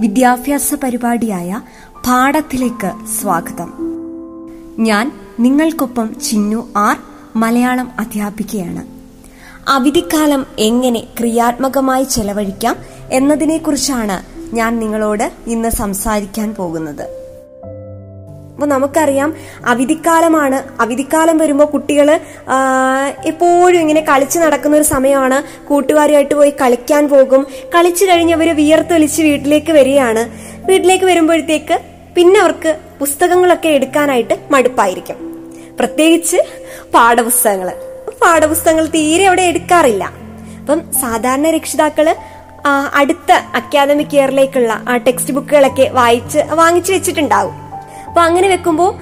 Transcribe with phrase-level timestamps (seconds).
[0.00, 1.60] വിദ്യാഭ്യാസ പരിപാടിയായ
[2.06, 3.72] പാഠത്തിലേക്ക് സ്വാഗതം.
[4.78, 6.98] ഞാൻ നിങ്ങൾക്കൊപ്പം ചിന്നു ആർ
[7.36, 8.86] മലയാളം അധ്യാപികയാണ്.
[9.70, 12.76] അവധിക്കാലം എങ്ങനെ ക്രിയാത്മകമായി ചെലവഴിക്കാം
[13.12, 17.29] എന്നതിനെക്കുറിച്ചാണ് ഞാൻ നിങ്ങളോട് ഇന്ന് സംസാരിക്കാൻ പോകുന്നത്.
[18.60, 19.34] അപ്പൊ നമുക്കറിയാം
[19.66, 20.56] അവധിക്കാലമാണ്.
[20.82, 22.08] അവധിക്കാലം വരുമ്പോൾ കുട്ടികൾ
[23.26, 25.66] എപ്പോഴും ഇങ്ങനെ കളിച്ചു നടക്കുന്ന ഒരു സമയമാണ്.
[25.68, 27.46] കൂട്ടുകാരുമായിട്ട് പോയി കളിക്കാൻ പോകും.
[27.74, 30.24] കളിച്ചു കഴിഞ്ഞ് അവർ വിയർത്തൊലിച്ച് വീട്ടിലേക്ക് വരികയാണ്.
[30.70, 31.78] വീട്ടിലേക്ക് വരുമ്പോഴത്തേക്ക്
[32.16, 35.16] പിന്നെ അവർക്ക് പുസ്തകങ്ങളൊക്കെ എടുക്കാനായിട്ട് മടുപ്പായിരിക്കും.
[35.78, 36.36] പ്രത്യേകിച്ച്
[36.94, 37.70] പാഠപുസ്തകങ്ങൾ
[38.22, 40.04] പാഠപുസ്തകങ്ങൾ തീരെ അവിടെ എടുക്കാറില്ല.
[40.60, 42.14] അപ്പം സാധാരണ രക്ഷിതാക്കൾ
[42.94, 47.69] അടുത്ത അക്കാദമിക് ഇയറിലേക്കുള്ള ആ ടെക്സ്റ്റ് ബുക്കുകളൊക്കെ വായിച്ച് വാങ്ങിച്ചു വെച്ചിട്ടുണ്ടാവും.
[48.10, 48.98] അപ്പൊ അങ്ങനെ വെക്കുമ്പോ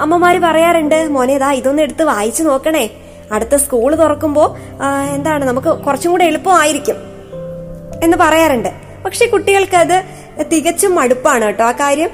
[0.00, 2.90] അമ്മമാര് പറയാറുണ്ട് മോനെ ഇതാ ഇതൊന്ന് എടുത്ത് വായിച്ചു നോക്കണേ.
[3.32, 4.56] അടുത്ത സ്കൂൾ തുറക്കുമ്പോ
[5.14, 6.96] എന്താണ് നമുക്ക് കുറച്ചും കൂടെ എളുപ്പമായിരിക്കും.
[8.04, 8.68] എന്ന് പറയാറുണ്ട്.
[9.04, 10.04] പക്ഷെ കുട്ടികൾക്ക് അത്
[10.52, 12.10] തികച്ചും മടുപ്പാണ് കേട്ടോ ആ കാര്യം.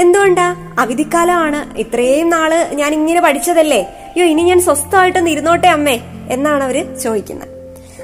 [0.00, 0.74] എന്തുകൊണ്ടാ?
[0.78, 1.78] അവധിക്കാലമാണ്.
[1.78, 3.82] ഇത്രയും നാൾ ഞാൻ ഇങ്ങനെ പഠിച്ചതല്ലേ.
[3.82, 6.00] അയ്യോ ഇനി ഞാൻ സ്വസ്ഥമായിട്ടൊന്ന് ഇരുന്നോട്ടെ അമ്മേ
[6.30, 7.48] എന്നാണ് അവർ ചോദിക്കുന്നത്.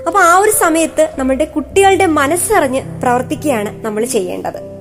[0.07, 4.74] അപ്പൊ ആ ഒരു സമയത്ത് നമ്മളുടെ കുട്ടികളുടെ മനസ്സറിഞ്ഞ് പ്രവർത്തിക്കുകയാണ് നമ്മൾ ചെയ്യേണ്ടത്.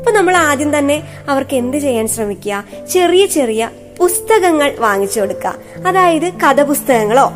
[0.00, 2.64] അപ്പൊ നമ്മൾ ആദ്യം തന്നെ അവർക്ക് എന്ത് ചെയ്യാൻ ശ്രമിക്കുക?
[2.90, 5.54] ചെറിയ ചെറിയ പുസ്തകങ്ങൾ വാങ്ങിച്ചു കൊടുക്കുക.
[5.86, 7.32] അതായത് കഥ പുസ്തകങ്ങളോ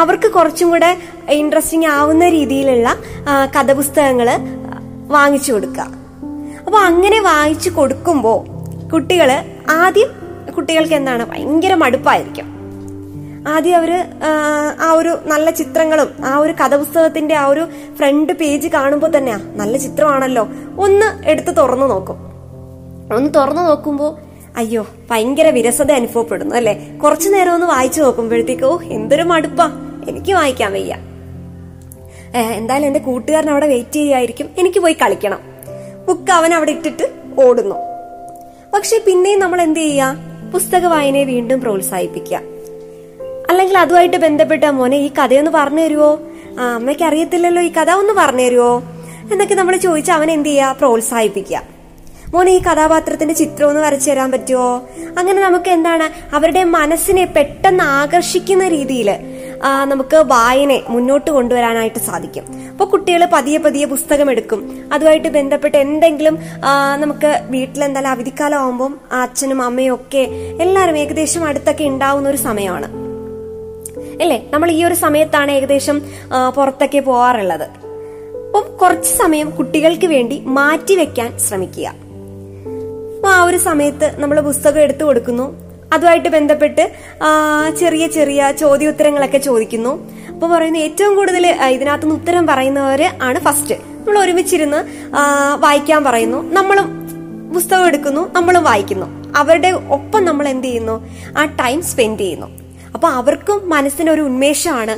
[0.00, 0.98] അവർക്ക് കുറച്ചും കൂടെ
[1.30, 2.96] ഇൻട്രസ്റ്റിംഗ് ആവുന്ന രീതിയിലുള്ള
[3.56, 4.28] കഥ പുസ്തകങ്ങൾ
[5.06, 5.86] വാങ്ങിച്ചു കൊടുക്കുക.
[6.66, 8.40] അപ്പൊ അങ്ങനെ വായിച്ചു കൊടുക്കുമ്പോൾ
[8.88, 9.32] കുട്ടികൾ
[9.70, 10.08] ആദ്യം
[10.52, 11.30] കുട്ടികൾക്ക് എന്താണ്?
[11.30, 12.53] ഭയങ്കര മടുപ്പായിരിക്കും.
[13.48, 14.04] ആദ്യം അവർ
[14.80, 20.48] ആ, ഒരു നല്ല ചിത്രങ്ങളും ആ ഒരു കഥപുസ്തകത്തിന്റെ ആ ഒരു ഫ്രണ്ട് പേജ് കാണുമ്പോൾ തന്നെയാ നല്ല ചിത്രമാണല്ലോ.
[20.78, 22.16] ഒന്ന് എടുത്ത് തുറന്നു നോക്കും.
[23.16, 24.16] ഒന്ന് തുറന്നു നോക്കുമ്പോൾ
[24.56, 26.80] അയ്യോ ഭയങ്കര വിരസത അനുഭവപ്പെടുന്നു അല്ലെ?
[27.04, 29.70] കുറച്ചു നേരം ഒന്ന് വായിച്ചു നോക്കുമ്പോഴത്തേക്ക് ഓ എന്തൊരു മടുപ്പാ.
[30.08, 30.96] എനിക്ക് വായിക്കാൻ വയ്യ.
[32.36, 34.50] എന്തായാലും എന്റെ കൂട്ടുകാരൻ അവിടെ വെയിറ്റ് ചെയ്യായിരിക്കും.
[34.58, 35.38] എനിക്ക് പോയി കളിക്കണം.
[36.08, 37.76] ബുക്ക് അവൻ അവിടെ ഇട്ടിട്ട് ഓടുന്നു.
[38.74, 40.16] പക്ഷെ പിന്നെയും നമ്മൾ എന്ത് ചെയ്യുക
[40.54, 42.53] പുസ്തക വായനയെ വീണ്ടും പ്രോത്സാഹിപ്പിക്കുക.
[43.54, 46.08] അല്ലെങ്കിൽ അതുമായിട്ട് ബന്ധപ്പെട്ട മോനെ ഈ കഥയൊന്ന് പറഞ്ഞു തരുവോ?
[46.60, 48.72] ആ അമ്മയ്ക്ക് അറിയത്തില്ലല്ലോ ഈ കഥ ഒന്ന് പറഞ്ഞു തരുവോ?
[49.32, 51.60] എന്നൊക്കെ നമ്മൾ ചോദിച്ച് അവൻ എന്ത് ചെയ്യുക പ്രോത്സാഹിപ്പിക്കുക.
[52.34, 54.70] മോനെ ഈ കഥാപാത്രത്തിന്റെ ചിത്രം ഒന്ന് വരച്ചു തരാൻ പറ്റുമോ
[55.18, 56.06] അങ്ങനെ നമുക്ക് എന്താണ്?
[56.34, 59.10] അവരുടെ മനസ്സിനെ പെട്ടെന്ന് ആകർഷിക്കുന്ന രീതിയിൽ
[59.84, 62.44] നമുക്ക് വായനയെ മുന്നോട്ട് കൊണ്ടുവരാനായിട്ട് സാധിക്കും.
[62.70, 64.60] അപ്പോൾ കുട്ടികൾ പതിയെ പതിയെ പുസ്തകം എടുക്കും.
[64.92, 66.38] അതുമായിട്ട് ബന്ധപ്പെട്ട് എന്തെങ്കിലും
[66.96, 70.24] നമുക്ക് വീട്ടിലെന്തായാലും അവധിക്കാലം ആകുമ്പം അച്ഛനും അമ്മയും ഒക്കെ
[70.66, 73.03] എല്ലാവരും ഏകദേശം അടുത്തൊക്കെ ഉണ്ടാവുന്ന ഒരു സമയമാണ്.
[74.20, 76.02] അല്ലേ നമ്മൾ ഈ ഒരു സമയത്താണ് ഏകദേശം
[76.56, 77.66] പുറത്തൊക്കെ പോവാറുള്ളത്.
[78.46, 81.86] അപ്പം കുറച്ച് സമയം കുട്ടികൾക്ക് വേണ്ടി മാറ്റിവെക്കാൻ ശ്രമിക്കുക.
[83.16, 85.46] അപ്പൊ ആ ഒരു സമയത്ത് നമ്മൾ പുസ്തകം എടുത്തു കൊടുക്കുന്നു.
[85.92, 86.84] അതുമായിട്ട് ബന്ധപ്പെട്ട്
[87.80, 89.92] ചെറിയ ചെറിയ ചോദ്യോത്തരങ്ങളൊക്കെ ചോദിക്കുന്നു.
[90.32, 94.80] അപ്പൊ പറയുന്നു ഏറ്റവും കൂടുതൽ ഇതിനകത്തുനിന്ന് ഉത്തരം പറയുന്നവര് ആണ് ഫസ്റ്റ് നമ്മൾ ഒരുമിച്ചിരുന്ന്
[95.60, 96.52] വായിക്കാൻ പറയുന്നു.
[96.52, 96.88] നമ്മളും
[97.54, 99.06] പുസ്തകം എടുക്കുന്നു നമ്മളും വായിക്കുന്നു.
[99.36, 100.96] അവരുടെ ഒപ്പം നമ്മൾ എന്ത് ചെയ്യുന്നു?
[101.38, 102.63] ആ ടൈം സ്പെൻഡ് ചെയ്യുന്നു.
[102.94, 104.94] അപ്പൊ അവർക്കും മനസ്സിനൊരു ഉന്മേഷമാണ്.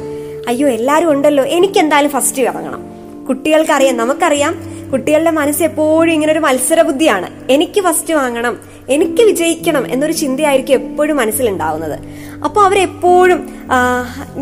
[0.50, 2.82] അയ്യോ എല്ലാരും ഉണ്ടല്ലോ എനിക്ക് എന്തായാലും ഫസ്റ്റ് ഇറങ്ങണം.
[3.28, 4.54] കുട്ടികൾക്കറിയാം നമുക്കറിയാം
[4.92, 8.54] കുട്ടികളുടെ മനസ്സ് എപ്പോഴും ഇങ്ങനെ ഒരു മത്സര ബുദ്ധിയാണ് എനിക്ക് ഫസ്റ്റ് വാങ്ങണം
[8.94, 11.96] എനിക്ക് വിജയിക്കണം എന്നൊരു ചിന്തയായിരിക്കും എപ്പോഴും മനസ്സിലുണ്ടാവുന്നത്.
[12.46, 13.40] അപ്പോൾ അവരെപ്പോഴും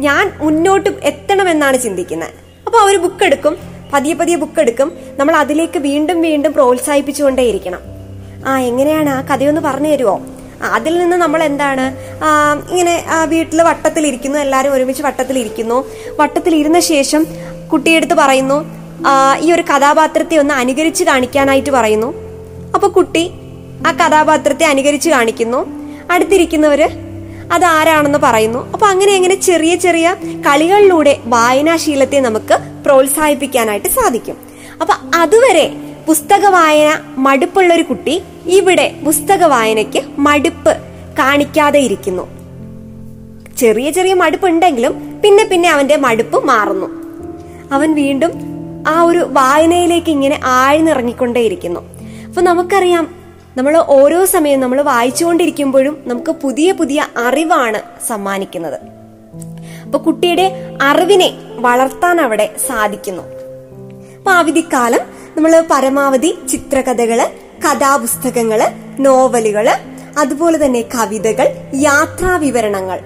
[0.06, 2.34] ഞാൻ മുന്നോട്ട് എത്തണം എന്നാണ് ചിന്തിക്കുന്നത്.
[2.66, 3.56] അപ്പോൾ അവർ ബുക്ക് എടുക്കും
[3.94, 4.88] പതിയെ പതിയെ ബുക്ക് എടുക്കും
[5.18, 7.82] നമ്മൾ അതിലേക്ക് വീണ്ടും വീണ്ടും പ്രോത്സാഹിപ്പിച്ചുകൊണ്ടേയിരിക്കണം.
[8.46, 10.16] ആ എങ്ങനെയാണ് ആ കഥയൊന്ന് പറഞ്ഞു തരുമോ
[10.62, 11.86] അതിൽ നിന്ന് നമ്മൾ എന്താണ്?
[12.70, 15.84] ഇങ്ങനെ വീട്ടിൽ വട്ടത്തിലിരിക്കുന്നു എല്ലാവരും ഒരുമിച്ച് വട്ടത്തിലിരിക്കുന്നു
[16.20, 17.24] വട്ടത്തിലിരുന്ന ശേഷം
[17.72, 18.58] കുട്ടിയെടുത്ത് പറയുന്നു
[19.44, 22.10] ഈ ഒരു കഥാപാത്രത്തെ ഒന്ന് അനുകരിച്ച് കാണിക്കാനായിട്ട് പറയുന്നു.
[22.74, 23.24] അപ്പൊ കുട്ടി
[23.86, 25.60] ആ കഥാപാത്രത്തെ അനുകരിച്ച് കാണിക്കുന്നു.
[26.10, 26.88] അടുത്തിരിക്കുന്നവര്
[27.52, 28.60] അത് ആരാണെന്ന് പറയുന്നു.
[28.72, 34.36] അപ്പൊ അങ്ങനെ അങ്ങനെ ചെറിയ ചെറിയ കളികളിലൂടെ വായനാശീലത്തെ നമുക്ക് പ്രോത്സാഹിപ്പിക്കാനായിട്ട് സാധിക്കും.
[34.80, 35.66] അപ്പൊ അതുവരെ
[36.06, 40.72] പുസ്തക വായന മടുപ്പുള്ള ഒരു കുട്ടി ഇവിടെ പുസ്തക വായനയ്ക്ക് മടുപ്പ്
[41.18, 42.28] കാണിക്കാതെ ഇരിക്കുന്നു.
[43.58, 46.88] ചെറിയ ചെറിയ മടുപ്പുണ്ടെങ്കിലും പിന്നെ പിന്നെ അവന്റെ മടുപ്പ് മാറുന്നു.
[47.72, 48.32] അവൻ വീണ്ടും
[48.88, 51.80] ആ ഒരു വായനയിലേക്ക് ഇങ്ങനെ ആഴ്ന്നിറങ്ങിക്കൊണ്ടേയിരിക്കുന്നു
[52.28, 53.08] അപ്പൊ നമുക്കറിയാം
[53.56, 58.78] നമ്മൾ ഓരോ സമയം നമ്മൾ വായിച്ചുകൊണ്ടിരിക്കുമ്പോഴും നമുക്ക് പുതിയ പുതിയ അറിവാണ് സമ്മാനിക്കുന്നത്.
[59.84, 63.22] അപ്പൊ കുട്ടിയുടെ അറിവിനെ വളർത്താൻ അവിടെ സാധിക്കുന്നു.
[64.18, 67.20] അപ്പൊ അവധിക്കാലം നമ്മൾ പരമാവധി ചിത്രകഥകൾ
[67.64, 68.60] കഥാപുസ്തകങ്ങൾ
[69.00, 69.68] നോവലുകൾ
[70.18, 73.00] അതുപോലെ തന്നെ കവിതകൾ യാത്രാ വിവരണങ്ങൾ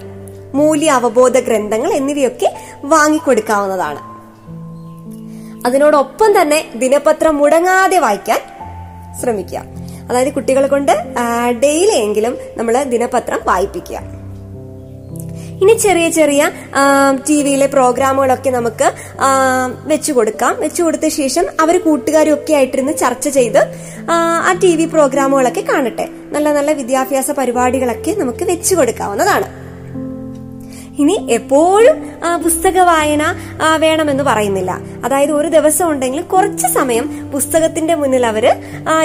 [0.53, 2.49] മൂല്യ അവബോധ ഗ്രന്ഥങ്ങൾ എന്നിവയൊക്കെ
[2.83, 4.01] വാങ്ങിക്കൊടുക്കാവുന്നതാണ്.
[5.67, 8.39] അതിനോടൊപ്പം തന്നെ ദിനപത്രം മുടങ്ങാതെ വായിക്കാൻ
[9.21, 9.63] ശ്രമിക്കുക.
[10.09, 10.91] അതായത് കുട്ടികളെ കൊണ്ട്
[11.63, 14.18] ഡെയിലി എങ്കിലും നമ്മൾ ദിനപത്രം വായിപ്പിക്കുക.
[15.63, 16.41] ഇനി ചെറിയ ചെറിയ
[17.27, 18.87] ടി വിയിലെ പ്രോഗ്രാമുകളൊക്കെ നമുക്ക്
[19.91, 20.53] വെച്ചു കൊടുക്കാം.
[20.63, 23.61] വെച്ചു കൊടുത്ത ശേഷം അവർ കൂട്ടുകാരും ഒക്കെ ആയിട്ടിരുന്ന് ചർച്ച ചെയ്ത്
[24.49, 26.05] ആ ടി വി പ്രോഗ്രാമുകളൊക്കെ കാണട്ടെ.
[26.35, 29.47] നല്ല നല്ല വിദ്യാഭ്യാസ പരിപാടികളൊക്കെ നമുക്ക് വെച്ചു കൊടുക്കാവുന്നതാണ്.
[30.99, 31.97] ഇനി എപ്പോഴും
[32.43, 33.23] പുസ്തക വായന
[33.77, 34.71] വേണമെന്ന് പറയുന്നില്ല.
[35.05, 38.45] അതായത് ഒരു ദിവസം ഉണ്ടെങ്കിൽ കുറച്ച് സമയം പുസ്തകത്തിന്റെ മുന്നിൽ അവർ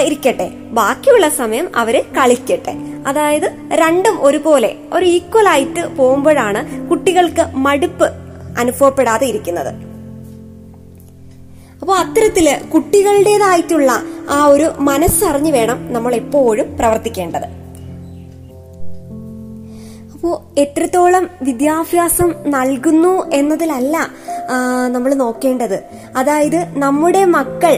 [0.01, 0.47] ഇരിക്കട്ടെ.
[0.79, 2.75] ബാക്കിയുള്ള സമയം അവർ കളിക്കട്ടെ.
[3.07, 8.07] അതായത് രണ്ടും ഒരുപോലെ ഒരു ഈക്വൽ ആയിട്ട് പോകുമ്പോഴാണ് കുട്ടികൾക്ക് മടുപ്പ്
[8.59, 9.71] അനുഭവപ്പെടാതെ ഇരിക്കുന്നത്.
[11.81, 13.91] അപ്പോൾ അത്തരത്തിൽ കുട്ടികളുടേതായിട്ടുള്ള
[14.29, 17.64] ആ ഒരു മനസ്സറിഞ്ഞു വേണം നമ്മൾ എപ്പോഴും പ്രവർത്തിക്കേണ്ടത്.
[20.25, 23.97] അപ്പോൾ എത്രത്തോളം വിദ്യാഭ്യാസം നൽകുന്നു എന്നതിലല്ല
[24.87, 25.75] നമ്മൾ നോക്കേണ്ടത്.
[26.17, 27.73] അതായത് നമ്മുടെ മക്കൾ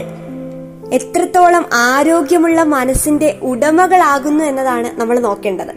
[0.92, 5.74] എത്രത്തോളം ആരോഗ്യമുള്ള മനസ്സിന്റെ ഉടമകളാകുന്നു എന്നതാണ് നമ്മൾ നോക്കേണ്ടത്.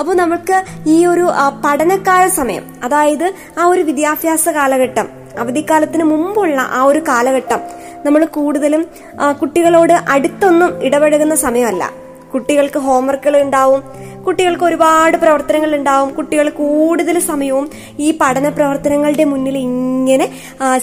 [0.00, 0.58] അപ്പോൾ നമുക്ക്
[0.88, 1.26] ഈ ഒരു
[1.64, 3.26] പഠനകാല സമയം അതായത്
[3.58, 5.08] ആ ഒരു വിദ്യാഭ്യാസ കാലഘട്ടം
[5.38, 7.62] അവധിക്കാലത്തിന് മുമ്പുള്ള ആ ഒരു കാലഘട്ടം
[8.06, 8.84] നമ്മൾ കൂടുതലും
[9.42, 11.84] കുട്ടികളോട് അടുത്തൊന്നും ഇടപഴകുന്ന സമയമല്ല.
[12.32, 13.80] കുട്ടികൾക്ക് ഹോംവർക്കുകൾ ഉണ്ടാവും
[14.26, 16.10] കുട്ടികൾക്ക് ഒരുപാട് പ്രവർത്തനങ്ങൾ ഉണ്ടാവും.
[16.14, 20.26] കുട്ടികൾ കൂടുതൽ സമയവും ഈ പഠന പ്രവർത്തനങ്ങളുടെ മുന്നിൽ ഇങ്ങനെ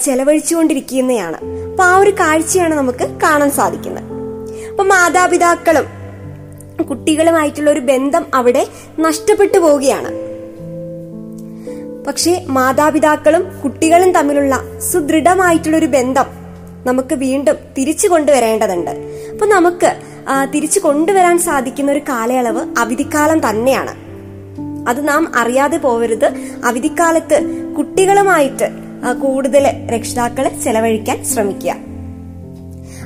[0.02, 1.38] ചെലവഴിച്ചുകൊണ്ടിരിക്കുന്നതാണ്
[1.70, 4.04] അപ്പൊ ആ ഒരു കാഴ്ചയാണ് നമുക്ക് കാണാൻ സാധിക്കുന്നത്.
[4.70, 5.86] അപ്പൊ മാതാപിതാക്കളും
[6.84, 8.66] കുട്ടികളുമായിട്ടുള്ള ഒരു ബന്ധം അവിടെ
[9.00, 10.10] നഷ്ടപ്പെട്ടു പോവുകയാണ്.
[12.06, 14.54] പക്ഷേ മാതാപിതാക്കളും കുട്ടികളും തമ്മിലുള്ള
[14.92, 16.28] സുദൃഢമായിട്ടുള്ള ഒരു ബന്ധം
[16.86, 18.90] നമുക്ക് വീണ്ടും തിരിച്ചു കൊണ്ടുവരേണ്ടതുണ്ട്.
[19.32, 19.90] അപ്പൊ നമുക്ക്
[20.54, 23.94] തിരിച്ചു കൊണ്ടുവരാൻ സാധിക്കുന്ന ഒരു കാലയളവ് അവധിക്കാലം തന്നെയാണ്.
[24.88, 26.24] അത് നാം അറിയാതെ പോവരുത്.
[26.64, 28.70] അവധിക്കാലത്ത് കുട്ടികളുമായിട്ട്
[29.20, 31.74] കൂടുതൽ രക്ഷിതാക്കൾ ചെലവഴിക്കാൻ ശ്രമിക്കുക.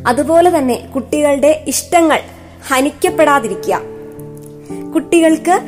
[0.07, 2.19] അതുപോലെ തന്നെ കുട്ടികളുടെ ഇഷ്ടങ്ങൾ
[2.69, 3.81] ഹനിക്കപ്പെടാതിരിക്കുക.
[4.95, 5.61] കുട്ടികൾക്ക്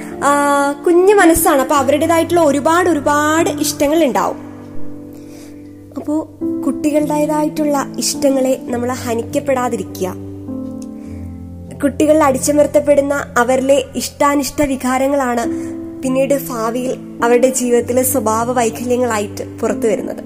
[0.86, 1.60] കുഞ്ഞു മനസ്സാണ്.
[1.60, 4.36] അപ്പൊ അവരുടേതായിട്ടുള്ള ഒരുപാട് ഒരുപാട് ഇഷ്ടങ്ങൾ ഉണ്ടാവും.
[5.96, 6.28] അപ്പോ
[6.66, 10.33] കുട്ടികളുടേതായിട്ടുള്ള ഇഷ്ടങ്ങളെ നമ്മൾ ഹനിക്കപ്പെടാതിരിക്കുക.
[11.82, 15.42] കുട്ടികളിൽ അടിച്ചമർത്തപ്പെടുന്ന അവരിലെ ഇഷ്ടാനിഷ്ട വികാരങ്ങളാണ്
[16.02, 20.24] പിന്നീട് ഭാവിയിൽ അവരുടെ ജീവിതത്തിലെ സ്വഭാവ വൈകല്യങ്ങളായിട്ട് പുറത്തു വരുന്നത്.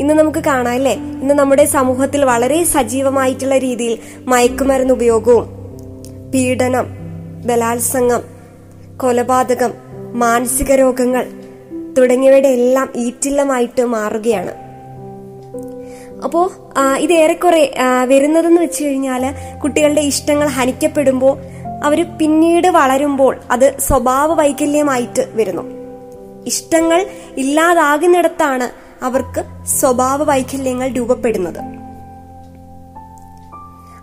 [0.00, 0.92] ഇന്ന് നമുക്ക് കാണാം അല്ലേ?
[0.92, 5.48] ഇന്ന് നമ്മുടെ സമൂഹത്തിൽ വളരെ സജീവമായിട്ടുള്ള രീതിയിൽ മയക്കുമരുന്ന് ഉപയോഗവും
[6.34, 6.86] പീഡനം
[7.46, 8.22] ബലാത്സംഗം
[8.96, 9.72] കൊലപാതകം
[10.14, 11.26] മാനസിക രോഗങ്ങൾ
[11.98, 14.71] തുടങ്ങിയവയുടെ എല്ലാം ഈറ്റില്ലമായിട്ട് മാറുകയാണ്.
[16.24, 16.50] അപ്പോ
[16.98, 17.74] ഇത് ഏറെക്കുറെ
[18.04, 21.38] വരുന്നതെന്ന് വെച്ച് കഴിഞ്ഞാൽ കുട്ടികളുടെ ഇഷ്ടങ്ങൾ ഹനിക്കപ്പെടുമ്പോൾ
[21.84, 25.62] അവർ പിന്നീട് വളരുമ്പോൾ അത് സ്വഭാവ വൈകല്യമായിട്ട് വരുന്നു.
[26.46, 28.68] ഇഷ്ടങ്ങൾ ഇല്ലാതാകുന്നിടത്താണ്
[29.04, 31.60] അവർക്ക് സ്വഭാവ വൈകല്യങ്ങൾ രൂപപ്പെടുന്നത്.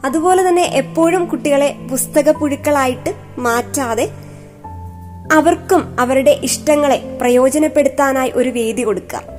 [0.06, 4.10] അതുപോലെ തന്നെ എപ്പോഴും കുട്ടികളെ പുസ്തക പുഴുക്കളായിട്ട് മാറ്റാതെ
[5.34, 9.39] അവർക്കും അവരുടെ ഇഷ്ടങ്ങളെ പ്രയോജനപ്പെടുത്താനായി ഒരു വേദി കൊടുക്കുക.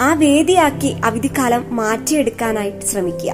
[0.00, 3.32] ആ വേദിയാക്കി അവധിക്കാലം മാറ്റിയെടുക്കാനായിട്ട് ശ്രമിക്കുക.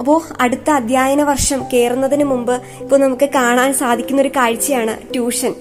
[0.00, 5.54] അപ്പോ അടുത്ത അധ്യയന വർഷം കയറുന്നതിന് മുമ്പ് ഇപ്പൊ നമുക്ക് കാണാൻ സാധിക്കുന്ന ഒരു കാഴ്ചയാണ് ട്യൂഷൻ.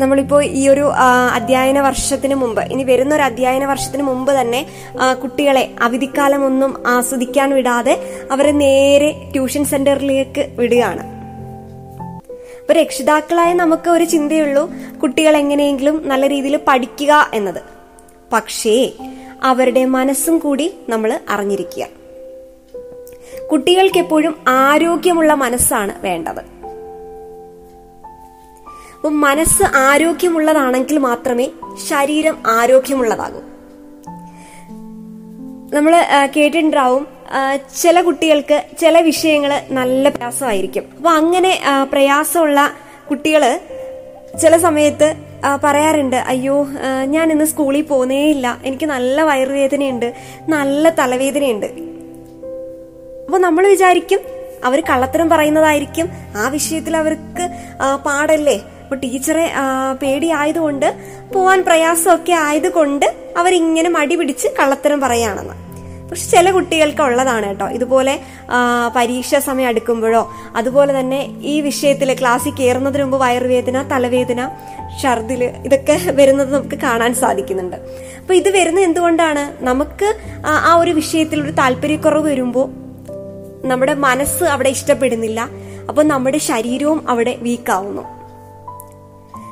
[0.00, 0.92] നമ്മളിപ്പോ ഈ ഒരു
[1.34, 4.66] അധ്യയന വർഷത്തിന് മുമ്പ് ഇനി വരുന്ന ഒരു അധ്യയന വർഷത്തിന് മുമ്പ് തന്നെ
[5.22, 11.17] കുട്ടികളെ അവധിക്കാലം ഒന്നും ആസ്വദിക്കാൻ വിടാതെ അവരെ നേരെ ട്യൂഷൻ സെന്ററിലേക്ക് വിടുകയാണ്.
[12.68, 14.70] അപ്പൊ രക്ഷിതാക്കളായ നമുക്ക് ഒരു ചിന്തയുള്ളൂ
[15.02, 17.62] കുട്ടികൾ എങ്ങനെയെങ്കിലും നല്ല രീതിയിൽ പഠിക്കുക എന്നത്.
[18.32, 18.92] പക്ഷേ
[19.42, 21.86] അവരുടെ മനസ്സും കൂടി നമ്മൾ അറിഞ്ഞിരിക്കുക.
[23.52, 26.42] കുട്ടികൾക്ക് എപ്പോഴും ആരോഗ്യമുള്ള മനസ്സാണ് വേണ്ടത്.
[29.08, 31.50] മനസ്സ് ആരോഗ്യമുള്ളതാണെങ്കിൽ മാത്രമേ
[31.88, 33.40] ശരീരം ആരോഗ്യമുള്ളതാകൂ.
[35.76, 36.04] നമ്മൾ
[36.36, 37.17] കേട്ടിട്ടുണ്ടാവും
[37.80, 40.84] ചില കുട്ടികൾക്ക് ചില വിഷയങ്ങൾ നല്ല പ്രയാസമായിരിക്കും.
[40.96, 41.52] അപ്പൊ അങ്ങനെ
[41.92, 42.60] പ്രയാസമുള്ള
[43.10, 43.42] കുട്ടികൾ
[44.42, 45.08] ചില സമയത്ത്
[45.64, 46.56] പറയാറുണ്ട് അയ്യോ
[47.04, 50.08] ഞാൻ ഇന്ന് സ്കൂളിൽ പോന്നേയില്ല എനിക്ക് നല്ല വയറുവേദനയുണ്ട്.
[50.48, 51.66] നല്ല തലവേദനയുണ്ട്.
[53.26, 54.20] അപ്പൊ നമ്മൾ വിചാരിക്കും
[54.64, 56.08] അവർ കള്ളത്തരം പറയുന്നതായിരിക്കും.
[56.36, 57.44] ആ വിഷയത്തിൽ അവർക്ക്
[58.06, 58.58] പാടല്ലേ.
[58.82, 59.46] അപ്പൊ ടീച്ചറെ
[60.02, 60.88] പേടിയായതുകൊണ്ട്
[61.34, 63.06] പോവാൻ പ്രയാസമൊക്കെ ആയതുകൊണ്ട്
[63.36, 65.67] അവരിങ്ങനെ മടി പിടിച്ച് കള്ളത്തരം പറയാണെന്ന്.
[66.10, 67.66] പക്ഷെ ചില കുട്ടികൾക്ക് ഉള്ളതാണ് കേട്ടോ.
[67.68, 68.20] ഇതുപോലെ
[68.96, 70.22] പരീക്ഷാ സമയം അടുക്കുമ്പോഴോ
[70.56, 74.50] അതുപോലെ തന്നെ ഈ വിഷയത്തിൽ ക്ലാസ്സിൽ കയറുന്നതിന് മുമ്പ് വയറുവേദന തലവേദന
[75.02, 77.76] ഛർദിൽ ഇതൊക്കെ വരുന്നത് നമുക്ക് കാണാൻ സാധിക്കുന്നുണ്ട്.
[78.20, 79.64] അപ്പൊ ഇത് വരുന്നത് എന്തുകൊണ്ടാണ്?
[79.64, 80.08] നമുക്ക്
[80.46, 82.68] ആ ഒരു വിഷയത്തിൽ ഒരു താല്പര്യക്കുറവ് വരുമ്പോൾ
[83.68, 85.40] നമ്മുടെ മനസ്സ് അവിടെ ഇഷ്ടപ്പെടുന്നില്ല.
[85.88, 88.02] അപ്പൊ നമ്മുടെ ശരീരവും അവിടെ വീക്കാവുന്നു.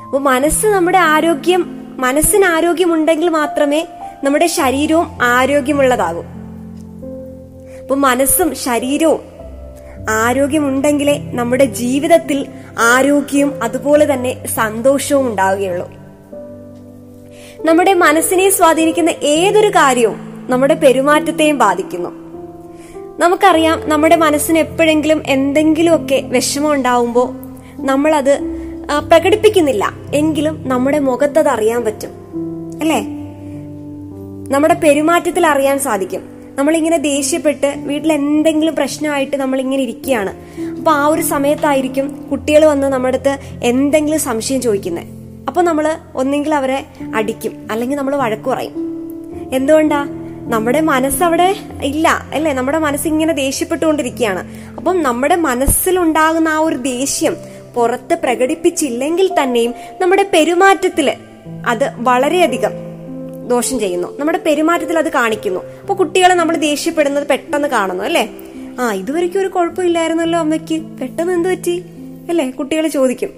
[0.05, 1.63] അപ്പൊ മനസ്സ് നമ്മുടെ ആരോഗ്യം
[2.05, 3.87] മനസ്സിന് ആരോഗ്യമുണ്ടെങ്കിൽ മാത്രമേ
[4.23, 6.23] നമ്മുടെ ശരീരവും ആരോഗ്യമുള്ളതാകൂ.
[7.87, 9.19] അപ്പൊ മനസ്സും ശരീരവും
[10.09, 12.47] ആരോഗ്യമുണ്ടെങ്കിലേ നമ്മുടെ ജീവിതത്തിൽ
[12.79, 15.91] ആരോഗ്യവും അതുപോലെ തന്നെ സന്തോഷവും ഉണ്ടാവുകയുള്ളൂ.
[17.65, 22.09] നമ്മുടെ മനസ്സിനെ സ്വാധീനിക്കുന്ന ഏതൊരു കാര്യവും നമ്മുടെ പെരുമാറ്റത്തെയും ബാധിക്കുന്നു.
[23.19, 27.33] നമുക്കറിയാം നമ്മുടെ മനസ്സിന് എപ്പോഴെങ്കിലും എന്തെങ്കിലുമൊക്കെ വിഷമം ഉണ്ടാവുമ്പോൾ
[27.85, 28.39] നമ്മളത്
[29.09, 29.91] പ്രകടിപ്പിക്കുന്നില്ല.
[30.15, 32.09] എങ്കിലും നമ്മുടെ മുഖത്തത് അറിയാൻ പറ്റും.
[32.81, 32.99] അല്ലേ?
[34.53, 36.36] നമ്മുടെ പെരുമാറ്റത്തിൽ അറിയാൻ സാധിക്കും.
[36.57, 40.35] നമ്മളിങ്ങനെ ദേഷ്യപ്പെട്ട് വീട്ടിൽ എന്തെങ്കിലും പ്രശ്നമായിട്ട് നമ്മളിങ്ങനെ ഇരിക്കുകയാണ്.
[40.77, 45.03] അപ്പോൾ ആ ഒരു സമയത്തായിരിക്കും കുട്ടികൾ വന്ന് നമ്മുടെ അടുത്ത് എന്തെങ്കിലും സംശയം ചോദിക്കുന്നത്
[45.47, 46.85] അപ്പോൾ നമ്മൾ ഒന്നെങ്കിൽ അവരെ
[47.15, 47.67] അടിക്കും.
[47.71, 48.73] അല്ലെങ്കിൽ നമ്മൾ വഴക്കു പറയും.
[49.53, 50.03] എന്തുകൊണ്ടാ?
[50.49, 52.25] നമ്മുടെ മനസ്സവിടെ ഇല്ല.
[52.33, 52.53] അല്ലേ?
[52.53, 54.47] നമ്മുടെ മനസ്സ് ഇങ്ങനെ ദേഷ്യപ്പെട്ടുകൊണ്ടിരിക്കുകയാണ്.
[54.77, 57.37] അപ്പം നമ്മുടെ മനസ്സിലുണ്ടാകുന്ന ആ ഒരു ദേഷ്യം
[57.75, 61.13] പുറത്ത് പ്രകടിപ്പിച്ചില്ലെങ്കിൽ തന്നെയും നമ്മുടെ പെരുമാറ്റത്തിൽ
[61.67, 62.86] അത് വളരെയധികം
[63.47, 64.19] ദോഷം ചെയ്യുന്നു.
[64.19, 65.59] നമ്മുടെ പെരുമാറ്റത്തിൽ അത് കാണിക്കുന്നു.
[65.81, 68.31] അപ്പൊ കുട്ടികളെ നമ്മൾ ദേഷ്യപ്പെടുന്നത് പെട്ടെന്ന് കാണുന്നു അല്ലേ?
[68.79, 70.81] ആ ഇതുവരെയ്ക്കും ഒരു കുഴപ്പമില്ലായിരുന്നല്ലോ അമ്മയ്ക്ക്.
[70.81, 71.85] പെട്ടെന്ന് എന്ത് പറ്റി?
[72.29, 72.49] അല്ലേ?
[72.49, 73.29] കുട്ടികൾ ചോദിക്കും.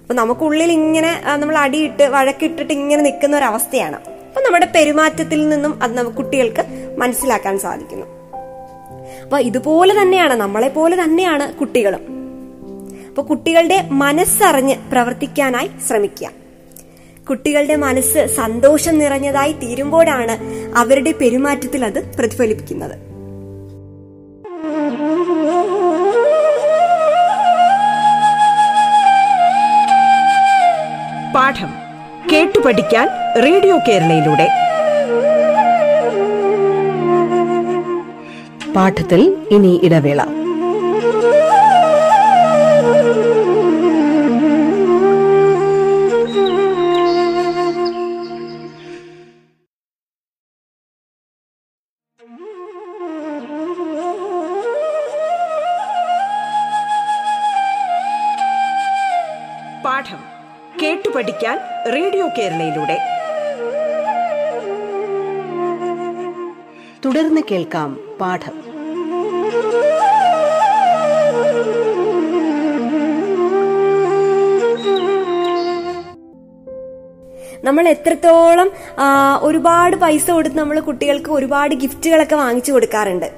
[0.00, 3.96] അപ്പൊ നമുക്കുള്ളിൽ ഇങ്ങനെ നമ്മൾ അടിയിട്ട് വഴക്കിട്ടിട്ട് ഇങ്ങനെ നിൽക്കുന്ന ഒരു അവസ്ഥയാണ്.
[3.96, 8.06] അപ്പൊ നമ്മുടെ പെരുമാറ്റത്തിൽ നിന്നും അത് നമുക്ക് കുട്ടികൾക്ക് മനസ്സിലാക്കാൻ സാധിക്കുന്നു.
[9.22, 12.18] അപ്പൊ ഇതുപോലെ തന്നെയാണ് നമ്മളെ പോലെ തന്നെയാണ് കുട്ടികളും.
[13.08, 16.47] അപ്പൊ കുട്ടികളുടെ മനസ്സറിഞ്ഞ് പ്രവർത്തിക്കാനായി ശ്രമിക്കുക.
[17.28, 20.38] കുട്ടികളുടെ മനസ്സ് സന്തോഷം നിറഞ്ഞതായി തീരുമ്പോഴാണ്
[20.78, 22.96] അവരുടെ പെരുമാറ്റത്തിൽ അത് പ്രതിഫലിപ്പിക്കുന്നത്.
[31.34, 31.70] പാഠം
[32.32, 33.08] കേട്ടു പഠിക്കാൻ
[33.44, 34.48] റേഡിയോ കേരളയിലൂടെ.
[38.72, 40.37] പാഠത്തിൽ ഇനി ഇടവേള.
[67.50, 67.90] കേൾക്കാം
[68.20, 68.54] പാഠം.
[77.64, 78.68] നമ്മൾ എത്രത്തോളം
[79.40, 83.28] ഒരുപാട് പൈസ കൊടുത്ത് നമ്മൾ കുട്ടികൾക്ക് ഒരുപാട് ഗിഫ്റ്റുകളൊക്കെ വാങ്ങിച്ചു കൊടുക്കാറുണ്ട്.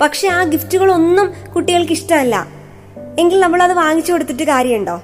[0.00, 2.36] പക്ഷെ ആ ഗിഫ്റ്റുകളൊന്നും കുട്ടികൾക്ക് ഇഷ്ടമല്ല.
[3.20, 4.96] എങ്കിൽ നമ്മൾ അത് വാങ്ങിച്ചു കൊടുത്തിട്ട് കാര്യമുണ്ടോ?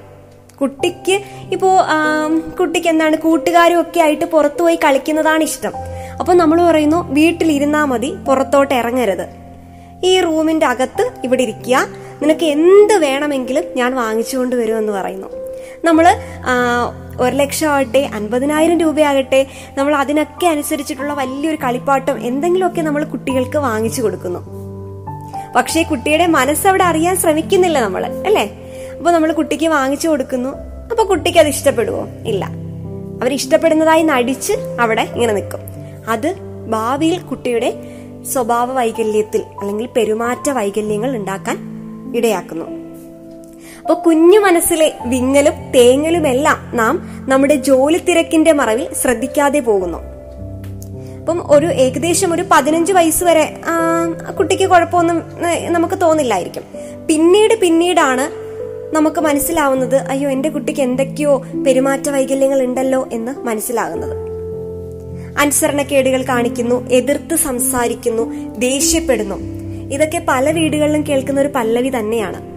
[0.60, 1.16] കുട്ടിക്ക്
[1.52, 1.68] ഇപ്പോ
[2.60, 5.72] കുട്ടിക്ക് എന്താണ് കൂട്ടുകാരും ഒക്കെ ആയിട്ട് പുറത്തുപോയി കളിക്കുന്നതാണ് ഇഷ്ടം.
[6.20, 9.26] അപ്പൊ നമ്മൾ പറയുന്നു വീട്ടിലിരുന്നാ മതി പുറത്തോട്ട് ഇറങ്ങരുത്.
[10.04, 11.86] ഈ റൂമിന്റെ അകത്ത് ഇവിടെ ഇരിക്കുക.
[12.22, 15.26] നിനക്ക് എന്ത് വേണമെങ്കിലും ഞാൻ വാങ്ങിച്ചുകൊണ്ട് എന്ന് പറയുന്നു.
[15.84, 16.16] നമ്മൾ
[17.20, 19.46] ഒരു ലക്ഷം ആകട്ടെ അൻപതിനായിരം രൂപയാകട്ടെ
[19.78, 24.40] നമ്മൾ അതിനൊക്കെ അനുസരിച്ചിട്ടുള്ള വലിയൊരു കളിപ്പാട്ടം എന്തെങ്കിലുമൊക്കെ നമ്മൾ കുട്ടികൾക്ക് വാങ്ങിച്ചു കൊടുക്കുന്നു.
[25.56, 28.58] പക്ഷേ കുട്ടിയുടെ മനസ്സവിടെ അറിയാൻ ശ്രമിക്കുന്നില്ല നമ്മൾ അല്ലേ?
[28.98, 30.50] അപ്പൊ നമ്മൾ കുട്ടിക്ക് വാങ്ങിച്ചു കൊടുക്കുന്നു.
[30.90, 32.08] അപ്പൊ കുട്ടിക്ക് അത് ഇഷ്ടപ്പെടുവോ?
[32.26, 32.44] ഇല്ല.
[33.22, 35.69] അവരിഷ്ടപ്പെടുന്നതായി നടിച്ച് അവിടെ ഇങ്ങനെ നിൽക്കും.
[36.10, 36.34] അത്
[36.70, 37.70] ഭാവിയിൽ കുട്ടിയുടെ
[38.32, 41.58] സ്വഭാവ വൈകല്യത്തിൽ അല്ലെങ്കിൽ പെരുമാറ്റ വൈകല്യങ്ങൾ ഉണ്ടാക്കാൻ
[42.16, 42.64] ഇടയാക്കുന്നു.
[43.82, 46.94] അപ്പൊ കുഞ്ഞു മനസ്സിലെ വിങ്ങലും തേങ്ങലുമെല്ലാം നാം
[47.28, 49.98] നമ്മുടെ ജോലി തിരക്കിന്റെ മറവിൽ ശ്രദ്ധിക്കാതെ പോകുന്നു.
[51.20, 53.60] അപ്പം ഒരു ഏകദേശം ഒരു പതിനഞ്ച് വയസ്സ് വരെ
[54.38, 55.18] കുട്ടിക്ക് കുഴപ്പമൊന്നും
[55.72, 56.62] നമുക്ക് തോന്നില്ലായിരിക്കും.
[57.08, 58.24] പിന്നീട് പിന്നീടാണ്
[58.94, 64.29] നമുക്ക് മനസ്സിലാവുന്നത് അയ്യോ എന്റെ കുട്ടിക്ക് എന്തൊക്കെയോ പെരുമാറ്റ വൈകല്യങ്ങൾ ഉണ്ടല്ലോ എന്ന് മനസ്സിലാകുന്നത്.
[65.38, 69.34] അനുസരണക്കേടുകൾ കാണിക്കുന്നു എതിർത്ത് സംസാരിക്കുന്നു ദേഷ്യപ്പെടുന്നു.
[69.92, 72.50] ഇതൊക്കെ പല വീടുകളിലും കേൾക്കുന്ന ഒരു പല്ലവി തന്നെയാണ്.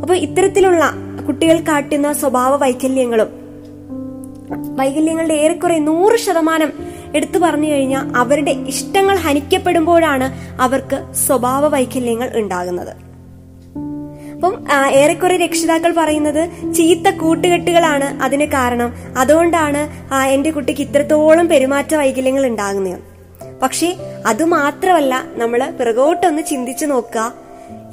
[0.00, 0.92] അപ്പൊ ഇത്തരത്തിലുള്ള
[1.26, 3.44] കുട്ടികൾ കാട്ടുന്ന സ്വഭാവ വൈകല്യങ്ങളും
[4.76, 6.72] വൈകല്യങ്ങളുടെ ഏറെക്കുറെ നൂറ് ശതമാനം
[7.14, 13.03] എടുത്തു പറഞ്ഞു കഴിഞ്ഞാൽ അവരുടെ ഇഷ്ടങ്ങൾ ഹനിക്കപ്പെടുമ്പോഴാണ് അവർക്ക് സ്വഭാവ വൈകല്യങ്ങൾ ഉണ്ടാകുന്നത്.
[14.44, 18.94] അപ്പം ഏറെക്കുറെ രക്ഷിതാക്കൾ പറയുന്നത് ചീത്ത കൂട്ടുകെട്ടുകളാണ് അതിന് കാരണം.
[19.18, 19.80] അതുകൊണ്ടാണ്
[20.26, 22.98] എന്റെ കുട്ടിക്ക് ഇത്രത്തോളം പെരുമാറ്റ വൈകല്യങ്ങൾ ഉണ്ടാകുന്നത്.
[23.62, 23.96] പക്ഷേ
[24.26, 27.32] അതുമാത്രമല്ല നമ്മൾ പിറകോട്ടൊന്ന് ചിന്തിച്ചു നോക്കുക.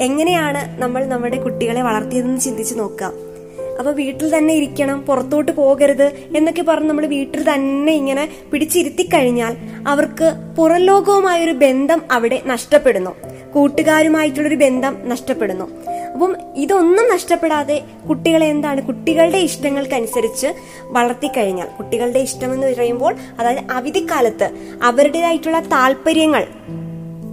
[0.02, 3.31] എങ്ങനെയാണ് നമ്മൾ നമ്മുടെ കുട്ടികളെ വളർത്തിയതെന്ന് ചിന്തിച്ചു നോക്കുക.
[3.80, 10.34] അപ്പൊ വീട്ടിൽ തന്നെ ഇരിക്കണം പുറത്തോട്ട് പോകരുത് എന്നൊക്കെ പറഞ്ഞ് നമ്മൾ വീട്ടിൽ തന്നെ ഇങ്ങനെ പിടിച്ചിരുത്തി കഴിഞ്ഞാൽ അവർക്ക്
[10.58, 13.16] പുറം ലോകവുമായൊരു ബന്ധം അവിടെ നഷ്ടപ്പെടുന്നു.
[13.54, 15.66] കൂട്ടുകാരുമായിട്ടുള്ളൊരു ബന്ധം നഷ്ടപ്പെടുന്നു.
[16.14, 18.82] അപ്പം ഇതൊന്നും നഷ്ടപ്പെടാതെ കുട്ടികളെ എന്താണ്?
[18.82, 20.48] കുട്ടികളുടെ ഇഷ്ടങ്ങൾക്കനുസരിച്ച്
[20.84, 24.50] വളർത്തിക്കഴിഞ്ഞാൽ കുട്ടികളുടെ ഇഷ്ടം എന്ന് പറയുമ്പോൾ അതായത് അവധിക്കാലത്ത്
[24.84, 26.46] അവരുടേതായിട്ടുള്ള താല്പര്യങ്ങൾ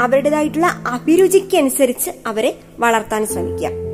[0.01, 3.88] അവരുടേതായിട്ടുള്ള അഭിരുചിക്കനുസരിച്ച് അവരെ വളർത്താൻ ശ്രമിക്കുക.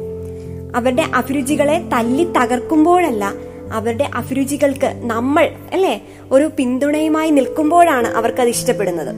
[0.74, 3.24] അവരുടെ അഭിരുചികളെ തല്ലി തകർക്കുമ്പോഴല്ല
[3.72, 5.94] അവരുടെ അഭിരുചികൾക്ക് നമ്മൾ അല്ലെ
[6.32, 9.12] ഒരു പിന്തുണയുമായി നിൽക്കുമ്പോഴാണ് അവർക്കത് ഇഷ്ടപ്പെടുന്നത്.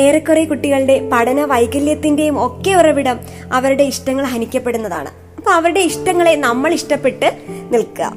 [0.00, 3.16] ഏറെക്കുറെ കുട്ടികളുടെ പഠന വൈകല്യത്തിന്റെയും ഒക്കെ ഉറവിടം
[3.52, 5.10] അവരുടെ ഇഷ്ടങ്ങൾ ഹനിക്കപ്പെടുന്നതാണ്.
[5.38, 7.28] അപ്പൊ അവരുടെ ഇഷ്ടങ്ങളെ നമ്മൾ ഇഷ്ടപ്പെട്ട്
[7.72, 8.12] നിൽക്കുക.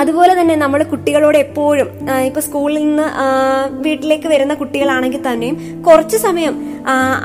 [0.00, 1.88] അതുപോലെ തന്നെ നമ്മൾ കുട്ടികളോട് എപ്പോഴും
[2.26, 3.06] ഇപ്പൊ സ്കൂളിൽ നിന്ന്
[3.86, 5.56] വീട്ടിലേക്ക് വരുന്ന കുട്ടികളാണെങ്കിൽ തന്നെയും
[5.88, 6.54] കുറച്ച് സമയം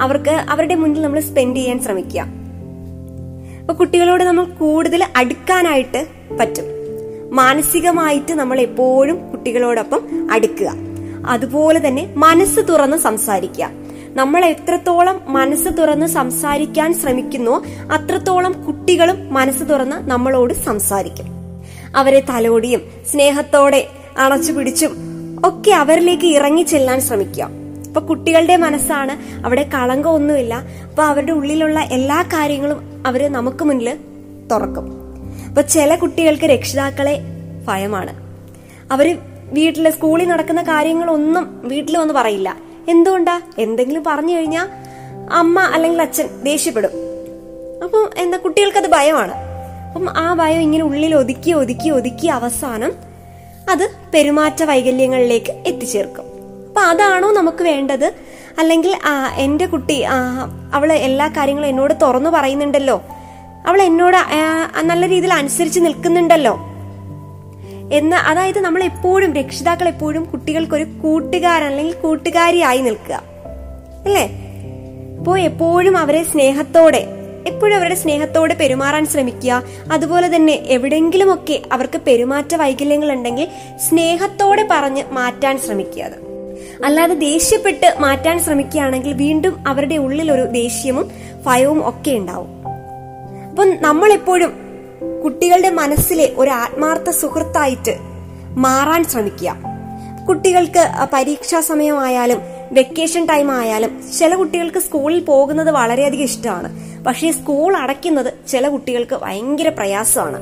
[0.05, 2.37] അവർക്ക് അവരുടെ മുന്നിൽ നമ്മൾ സ്പെൻഡ് ചെയ്യാൻ ശ്രമിക്കുക.
[3.67, 6.07] അപ്പൊ കുട്ടികളോട് നമ്മൾ കൂടുതൽ അടുക്കാനായിട്ട്
[6.39, 6.63] പറ്റും.
[7.31, 10.74] മാനസികമായിട്ട് നമ്മൾ എപ്പോഴും കുട്ടികളോടൊപ്പം അടുക്കുക.
[11.27, 13.69] അതുപോലെ തന്നെ മനസ്സ് തുറന്ന് സംസാരിക്കുക.
[14.09, 21.25] നമ്മൾ എത്രത്തോളം മനസ്സ് തുറന്ന് സംസാരിക്കാൻ ശ്രമിക്കുന്നോ അത്രത്തോളം കുട്ടികളും മനസ്സ് തുറന്ന് നമ്മളോട് സംസാരിക്കും.
[21.95, 22.81] അവരെ തലോടിയും
[23.12, 24.91] സ്നേഹത്തോടെ അണച്ചു പിടിച്ചും
[25.45, 27.50] ഒക്കെ അവരിലേക്ക് ഇറങ്ങി ചെല്ലാൻ ശ്രമിക്കുക.
[27.88, 30.53] അപ്പൊ കുട്ടികളുടെ മനസ്സാണ് അവിടെ കളങ്കമൊന്നുമില്ല
[30.89, 33.97] അപ്പൊ അവരുടെ ഉള്ളിലുള്ള എല്ലാ കാര്യങ്ങളും അവർ നമുക്ക് മുന്നിൽ
[34.51, 34.85] തുറക്കും.
[35.47, 37.19] അപ്പൊ ചില കുട്ടികൾക്ക് രക്ഷിതാക്കളെ
[37.67, 38.13] ഭയമാണ്.
[38.91, 39.17] അവർ
[39.51, 42.57] വീട്ടിൽ സ്കൂളിൽ നടക്കുന്ന കാര്യങ്ങളൊന്നും വീട്ടിൽ വന്ന് പറയില്ല.
[42.89, 43.41] എന്തുകൊണ്ടാ?
[43.59, 44.67] എന്തെങ്കിലും പറഞ്ഞു കഴിഞ്ഞാൽ
[45.31, 46.91] അമ്മ അല്ലെങ്കിൽ അച്ഛൻ ദേഷ്യപ്പെടും.
[47.83, 49.33] അപ്പം എന്താ കുട്ടികൾക്കത് ഭയമാണ്.
[49.93, 52.91] അപ്പം ആ ഭയം ഇങ്ങനെ ഉള്ളിൽ ഒതുക്കി ഒതുക്കി ഒതുക്കി അവസാനം
[53.69, 56.23] അത് പെരുമാറ്റ വൈകല്യങ്ങളിലേക്ക് എത്തിച്ചേർക്കും.
[56.67, 58.13] അപ്പൊ അതാണോ നമുക്ക് വേണ്ടത്?
[58.59, 60.01] അല്ലെങ്കിൽ ആ, എന്റെ കുട്ടി
[60.73, 63.01] അവൾ എല്ലാ കാര്യങ്ങളും എന്നോട് തുറന്നു പറയുന്നുണ്ടല്ലോ.
[63.67, 64.17] അവൾ എന്നോട്
[64.81, 66.59] നല്ല രീതിയിൽ അനുസരിച്ച് നിൽക്കുന്നുണ്ടല്ലോ.
[67.93, 73.21] എന്ന് അതായത് നമ്മൾ എപ്പോഴും രക്ഷിതാക്കൾ എപ്പോഴും കുട്ടികൾക്കൊരു കൂട്ടുകാരൻ അല്ലെങ്കിൽ കൂട്ടുകാരിയായി നിൽക്കുക.
[74.05, 74.25] അല്ലേ?
[75.19, 77.07] അപ്പോ എപ്പോഴും അവരെ സ്നേഹത്തോടെ
[77.47, 79.63] എപ്പോഴും അവരുടെ സ്നേഹത്തോടെ പെരുമാറാൻ ശ്രമിക്കുക.
[79.91, 83.47] അതുപോലെ തന്നെ എവിടെങ്കിലുമൊക്കെ അവർക്ക് പെരുമാറ്റ വൈകല്യങ്ങൾ ഉണ്ടെങ്കിൽ
[83.89, 86.26] സ്നേഹത്തോടെ പറഞ്ഞ് മാറ്റാൻ ശ്രമിക്കുക
[86.86, 91.12] അല്ലാതെ ദേഷ്യപ്പെട്ട് മാറ്റാൻ ശ്രമിക്കുകയാണെങ്കിൽ വീണ്ടും അവരുടെ ഉള്ളിൽ ഒരു ദേഷ്യവും
[91.45, 92.67] ഭയവും ഒക്കെ ഉണ്ടാവും.
[93.49, 94.54] അപ്പൊ നമ്മളെപ്പോഴും
[95.23, 97.97] കുട്ടികളുടെ മനസ്സിലെ ഒരു ആത്മാർത്ഥ സുഹൃത്തായിട്ട്
[98.58, 99.56] മാറാൻ ശ്രമിക്കുക.
[100.30, 106.69] കുട്ടികൾക്ക് പരീക്ഷാ സമയമായാലും വെക്കേഷൻ ടൈം ആയാലും ചില കുട്ടികൾക്ക് സ്കൂളിൽ പോകുന്നത് വളരെയധികം ഇഷ്ടമാണ്.
[107.04, 110.41] പക്ഷേ സ്കൂൾ അടയ്ക്കുന്നത് ചില കുട്ടികൾക്ക് ഭയങ്കര പ്രയാസമാണ്.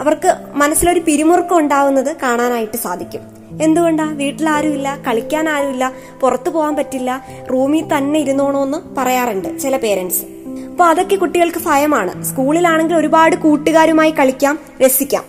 [0.00, 3.39] അവർക്ക് മനസ്സിലൊരു പിരിമുറുക്കം ഉണ്ടാവുന്നത് കാണാനായിട്ട് സാധിക്കും.
[3.62, 7.10] എന്തുകൊണ്ടാ വീട്ടിൽ ആരുമില്ല കളിക്കാൻ ആരുമില്ല പുറത്തു പോകാൻ പറ്റില്ല
[7.52, 10.22] റൂമിൽ തന്നെ ഇരുന്നോണോ എന്ന് പറയാറുണ്ട് ചില പേരൻസ്.
[10.70, 12.12] അപ്പൊ അതൊക്കെ കുട്ടികൾക്ക് ഭയമാണ്.
[12.24, 15.24] സ്കൂളിലാണെങ്കിൽ ഒരുപാട് കൂട്ടുകാരുമായി കളിക്കാം രസിക്കാം.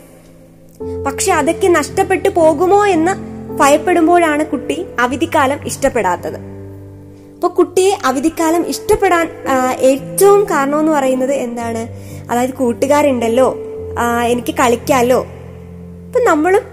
[1.05, 3.13] പക്ഷെ അതൊക്കെ നഷ്ടപ്പെട്ടു പോകുമോ എന്ന്
[3.59, 6.39] ഭയപ്പെടുമ്പോഴാണ് കുട്ടി അവധിക്കാലം ഇഷ്ടപ്പെടാത്തത്.
[7.35, 9.27] അപ്പൊ കുട്ടിയെ അവധിക്കാലം ഇഷ്ടപ്പെടാൻ
[9.89, 11.81] ഏറ്റവും കാരണം എന്ന് പറയുന്നത് എന്താണ്?
[12.31, 13.47] അതായത് കൂട്ടുകാരുണ്ടല്ലോ
[14.33, 15.19] എനിക്ക് കളിക്കാലോ.
[16.07, 16.63] അപ്പൊ നമ്മളും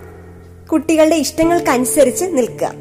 [0.72, 2.72] കുട്ടികളുടെ ഇഷ്ടങ്ങൾക്കനുസരിച്ച് നിൽക്കുക.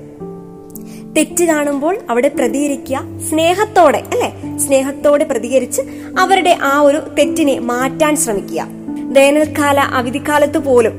[1.18, 3.02] തെറ്റ് കാണുമ്പോൾ അവിടെ പ്രതികരിക്കുക.
[3.30, 4.58] സ്നേഹത്തോടെ അല്ലെ?
[4.58, 5.82] സ്നേഹത്തോടെ പ്രതികരിച്ച്
[6.20, 8.68] അവരുടെ ആ ഒരു തെറ്റിനെ മാറ്റാൻ ശ്രമിക്കുക.
[9.00, 10.94] വേനൽക്കാല അവധിക്കാലത്ത് പോലും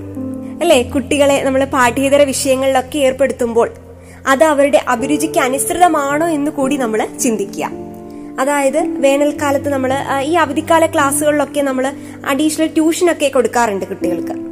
[0.63, 0.83] അല്ലെ?
[0.83, 3.71] കുട്ടികളെ നമ്മൾ പാഠ്യേതര വിഷയങ്ങളിലൊക്കെ ഏർപ്പെടുത്തുമ്പോൾ
[4.27, 7.71] അത് അവരുടെ അഭിരുചിക്ക് അനുസൃതമാണോ എന്ന് കൂടി നമ്മൾ ചിന്തിക്കുക.
[8.41, 11.93] അതായത് വേനൽക്കാലത്ത് നമ്മൾ ഈ അവധിക്കാല ക്ലാസ്സുകളിലൊക്കെ നമ്മൾ
[12.27, 14.48] അഡീഷണൽ ട്യൂഷനൊക്കെ കൊടുക്കാറുണ്ട് കുട്ടികൾക്ക്.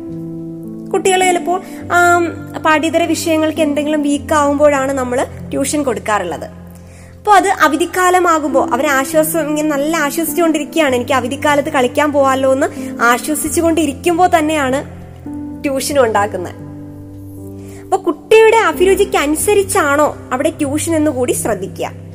[0.92, 1.58] കുട്ടികൾ ചിലപ്പോൾ
[2.58, 6.44] പാഠ്യതര വിഷയങ്ങൾക്ക് എന്തെങ്കിലും വീക്ക് ആവുമ്പോഴാണ് നമ്മൾ ട്യൂഷൻ കൊടുക്കാറുള്ളത്.
[7.18, 10.94] അപ്പോൾ അത് അവധിക്കാലമാകുമ്പോൾ അവരെ ആശ്വാസം ഇങ്ങനെ നല്ല ആശ്വസിച്ചുകൊണ്ടിരിക്കുകയാണ്.
[10.94, 12.66] എനിക്ക് അവധിക്കാലത്ത് കളിക്കാൻ പോവാല്ലോ എന്ന്
[13.02, 14.78] ആശ്വസിച്ചുകൊണ്ടിരിക്കുമ്പോൾ തന്നെയാണ്
[15.64, 16.54] ട്യൂഷൻ ഉണ്ടാക്കുന്നത്.
[17.84, 22.05] അപ്പോൾ കുട്ടിയുടെ അഭിരുചിക്ക് അനുസരിച്ചാണോ അവിടെ ട്യൂഷൻ എന്ന് കൂടി ശ്രദ്ധിക്കുക.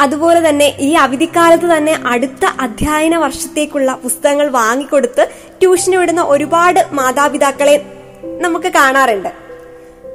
[0.00, 5.28] അതുപോലെ തന്നെ ഈ അവധിക്കാലത്ത് തന്നെ അടുത്ത അധ്യയന വർഷത്തേക്കുള്ള പുസ്തകങ്ങൾ വാങ്ങിക്കൊടുത്ത്
[5.60, 7.86] ട്യൂഷന് വിടുന്ന ഒരുപാട് മാതാപിതാക്കളെ
[8.24, 9.28] നമുക്ക് കാണാറുണ്ട്.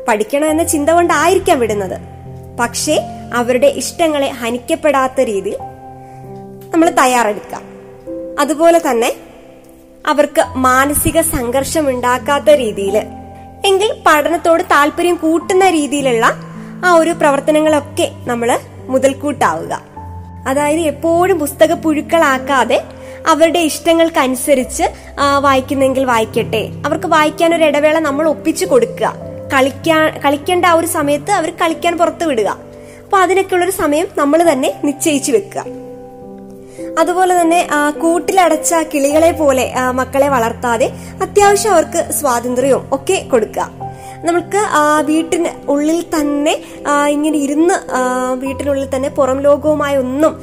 [0.07, 1.97] പഠിക്കണം എന്ന ചിന്ത കൊണ്ടായിരിക്കാം വിടുന്നത്.
[2.59, 3.01] പക്ഷേ
[3.33, 5.57] അവരുടെ ഇഷ്ടങ്ങളെ ഹനിക്കപ്പെടാത്ത രീതിയിൽ
[6.73, 7.61] നമ്മൾ തയ്യാറെടുക്കാം.
[8.39, 9.13] അതുപോലെ തന്നെ
[10.07, 12.97] അവർക്ക് മാനസിക സംഘർഷം ഉണ്ടാക്കാത്ത രീതിയിൽ
[13.65, 16.25] എങ്കിൽ പഠനത്തോട് താല്പര്യം കൂട്ടുന്ന രീതിയിലുള്ള
[16.85, 19.73] ആ ഒരു പ്രവർത്തനങ്ങളൊക്കെ നമ്മൾ മുതൽക്കൂട്ടാവുക.
[20.47, 22.83] അതായത് എപ്പോഴും പുസ്തക പുഴുക്കളാക്കാതെ
[23.27, 26.69] അവരുടെ ഇഷ്ടങ്ങൾക്കനുസരിച്ച് അനുസരിച്ച് വായിക്കുന്നെങ്കിൽ വായിക്കട്ടെ.
[26.85, 29.13] അവർക്ക് വായിക്കാൻ ഒരു ഇടവേള നമ്മൾ ഒപ്പിച്ചു കൊടുക്കുക.
[29.53, 32.49] കളിക്കാൻ കളിക്കേണ്ട ആ ഒരു സമയത്ത് അവർ കളിക്കാൻ പുറത്തു വിടുക.
[33.03, 35.65] അപ്പൊ അതിനൊക്കെയുള്ള ഒരു സമയം നമ്മൾ തന്നെ നിശ്ചയിച്ചു വെക്കുക.
[36.99, 37.67] അതുപോലെ തന്നെ
[38.01, 40.87] കൂട്ടിലടച്ച കിളികളെ പോലെ മക്കളെ വളർത്താതെ
[41.21, 43.84] അത്യാവശ്യം അവർക്ക് സ്വാതന്ത്ര്യവും ഒക്കെ കൊടുക്കുക.
[44.23, 44.61] നമുക്ക്
[45.05, 46.63] വീട്ടിന് ഉള്ളിൽ തന്നെ
[47.09, 47.73] ഇങ്ങനെ ഇരുന്ന്
[48.35, 50.33] വീട്ടിനുള്ളിൽ തന്നെ പുറം ലോകവുമായി ഒന്നും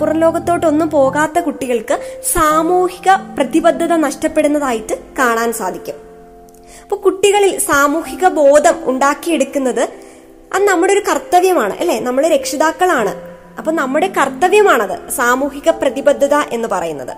[0.00, 1.98] പുറം ലോകത്തോട്ടൊന്നും പോകാത്ത കുട്ടികൾക്ക്
[2.32, 5.94] സാമൂഹിക പ്രതിബദ്ധത നഷ്ടപ്പെടുന്നതായിട്ട് കാണാൻ സാധിക്കും.
[6.82, 9.88] അപ്പൊ കുട്ടികളിൽ സാമൂഹിക ബോധം ഉണ്ടാക്കിയെടുക്കുന്നത്
[10.54, 12.00] അത് നമ്മുടെ ഒരു കർത്തവ്യമാണ് അല്ലെ?
[12.00, 13.14] നമ്മൾ രക്ഷിതാക്കളാണ്.
[13.58, 17.14] അപ്പൊ നമ്മുടെ കർത്തവ്യമാണത് സാമൂഹിക പ്രതിബദ്ധത എന്ന് പറയുന്നത്.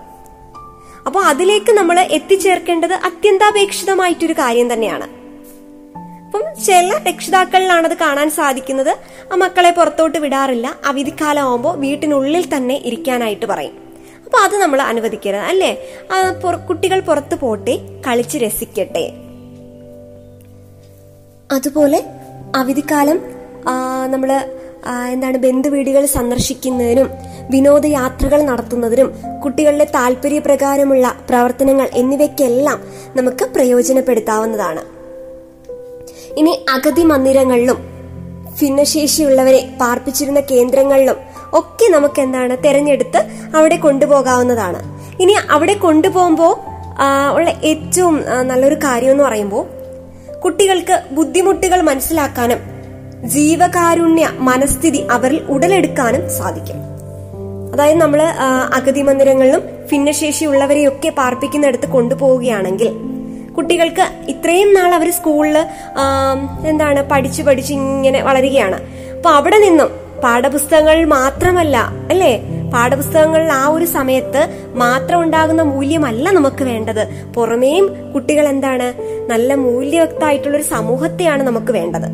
[1.07, 5.20] അപ്പോൾ അതിലേക്ക് നമ്മൾ എത്തിച്ചേർക്കേണ്ടത് അത്യന്താപേക്ഷിതമായിട്ടൊരു കാര്യം തന്നെയാണ്.
[6.31, 6.89] അപ്പം ചില
[7.87, 8.91] അത് കാണാൻ സാധിക്കുന്നത്.
[9.33, 10.67] ആ മക്കളെ പുറത്തോട്ട് വിടാറില്ല.
[10.87, 13.73] അവധിക്കാലം ആവുമ്പോൾ വീട്ടിനുള്ളിൽ തന്നെ ഇരിക്കാനായിട്ട് പറയും.
[14.25, 15.71] അപ്പൊ അത് നമ്മൾ അനുവദിക്കരുത് അല്ലേ?
[16.69, 17.75] കുട്ടികൾ പുറത്തു പോട്ടെ
[18.07, 19.05] കളിച്ച് രസിക്കട്ടെ.
[21.53, 22.01] അതുപോലെ
[22.57, 23.19] അവധിക്കാലം
[24.11, 24.33] നമ്മൾ
[25.11, 27.11] എന്താണ് ബന്ധുവീടുകൾ സന്ദർശിക്കുന്നതിനും
[27.51, 29.11] വിനോദയാത്രകൾ നടത്തുന്നതിനും
[29.45, 32.81] കുട്ടികളുടെ താല്പര്യപ്രകാരമുള്ള പ്രവർത്തനങ്ങൾ എന്നിവയ്ക്കെല്ലാം
[33.17, 35.00] നമുക്ക് പ്രയോജനപ്പെടുത്താവുന്നതാണ്.
[36.37, 37.77] ഇനി അഗതി മന്ദിരങ്ങളിലും
[38.61, 41.17] ഭിന്നശേഷിയുള്ളവരെ പാർപ്പിച്ചിരുന്ന കേന്ദ്രങ്ങളിലും
[41.53, 43.21] ഒക്കെ നമുക്ക് എന്താണ് തെരഞ്ഞെടുത്ത്
[43.57, 45.01] അവിടെ കൊണ്ടുപോകാവുന്നതാണ്.
[45.23, 46.57] ഇനി അവിടെ കൊണ്ടുപോകുമ്പോൾ
[47.35, 49.67] ഉള്ള ഏറ്റവും നല്ലൊരു കാര്യം എന്ന് പറയുമ്പോൾ
[50.41, 52.59] കുട്ടികൾക്ക് ബുദ്ധിമുട്ടുകൾ മനസ്സിലാക്കാനും
[53.25, 56.77] ജീവകാരുണ്യ മനസ്ഥിതി അവരിൽ ഉടലെടുക്കാനും സാധിക്കും.
[57.73, 58.23] അതായത് നമ്മൾ
[58.75, 59.63] അഗതി മന്ദിരങ്ങളിലും
[59.93, 63.10] ഭിന്നശേഷിയുള്ളവരെയൊക്കെ പാർപ്പിക്കുന്നിടത്ത് കൊണ്ടുപോവുകയാണെങ്കിൽ
[63.57, 65.59] കുട്ടികൾക്ക് ഇത്രയും നാൾ അവർ സ്കൂളിൽ
[66.65, 68.79] എന്താണ് പഠിച്ചു പഠിച്ച് ഇങ്ങനെ വളരുകയാണ്.
[69.17, 69.91] അപ്പൊ അവിടെ നിന്നും
[70.23, 71.77] പാഠപുസ്തകങ്ങൾ മാത്രമല്ല
[72.11, 72.33] അല്ലേ?
[72.75, 74.43] പാഠപുസ്തകങ്ങളിൽ ആ ഒരു സമയത്ത്
[74.75, 77.03] മാത്രം ഉണ്ടാകുന്ന മൂല്യമല്ല നമുക്ക് വേണ്ടത്.
[77.37, 78.89] പുറമേയും കുട്ടികൾ എന്താണ്?
[79.31, 82.07] നല്ല മൂല്യവക്തായിട്ടുള്ള ഒരു സമൂഹത്തെയാണ് നമുക്ക് വേണ്ടത്.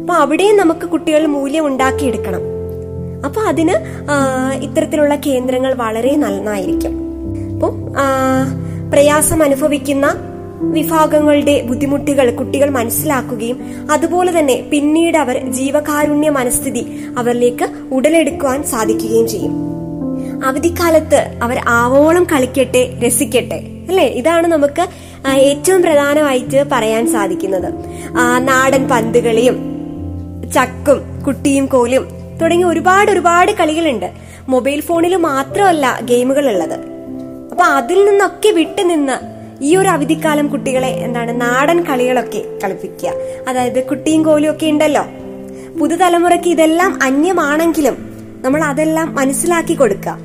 [0.00, 2.44] അപ്പൊ അവിടെയും നമുക്ക് കുട്ടികൾ മൂല്യം ഉണ്ടാക്കിയെടുക്കണം.
[3.26, 3.74] അപ്പൊ അതിന്
[4.62, 6.94] ഇത്തരത്തിലുള്ള കേന്ദ്രങ്ങൾ വളരെ നന്നായിരിക്കും.
[7.54, 7.74] അപ്പം
[8.90, 10.06] പ്രയാസം അനുഭവിക്കുന്ന
[10.60, 13.58] വിഭാഗങ്ങളുടെ ബുദ്ധിമുട്ടുകൾ കുട്ടികൾ മനസ്സിലാക്കുകയും
[13.92, 19.54] അതുപോലെ തന്നെ പിന്നീട് അവർ ജീവകാരുണ്യ മനസ്ഥിതി അവരിലേക്ക് ഉടലെടുക്കുവാൻ സാധിക്കുകയും ചെയ്യും.
[20.44, 24.04] അവധിക്കാലത്ത് അവർ ആവോളം കളിക്കട്ടെ രസിക്കട്ടെ അല്ലെ?
[24.04, 24.86] ഇതാണ് നമുക്ക്
[25.28, 27.72] ഏറ്റവും പ്രധാനമായിട്ട് പറയാൻ സാധിക്കുന്നത്.
[28.38, 29.56] നാടൻ പന്തുകളിയും
[30.54, 32.08] ചക്കും കുട്ടിയും കോലും
[32.42, 34.10] തുടങ്ങി ഒരുപാട് ഒരുപാട് കളികളുണ്ട്.
[34.48, 36.87] മൊബൈൽ ഫോണിൽ മാത്രമല്ല ഗെയിമുകൾ ഉള്ളത്
[37.58, 39.14] അപ്പൊ അതിൽ നിന്നൊക്കെ വിട്ടുനിന്ന്
[39.64, 43.12] ഈ ഒരു അവധിക്കാലം കുട്ടികളെ എന്താണ് നാടൻ കളികളൊക്കെ കളിപ്പിക്കുക.
[43.48, 45.02] അതായത് കുട്ടിയും കോലും ഒക്കെ ഉണ്ടല്ലോ.
[45.80, 47.96] പുതുതലമുറയ്ക്ക് ഇതെല്ലാം അന്യമാണെങ്കിലും
[48.42, 50.16] നമ്മൾ അതെല്ലാം മനസ്സിലാക്കി കൊടുക്കുക.